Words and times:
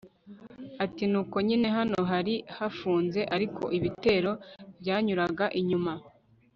ati 0.83 1.03
nuko 1.11 1.35
nyine 1.47 1.67
hano 1.77 1.99
hari 2.11 2.35
hafunze 2.57 3.19
ariko 3.35 3.63
ibitero 3.77 4.31
byanyuraga 4.79 5.45
inyuma 5.59 5.93